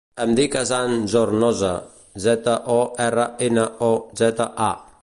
[0.23, 1.69] Em dic Hassan Zornoza:
[2.25, 3.93] zeta, o, erra, ena, o,
[4.25, 4.75] zeta, a.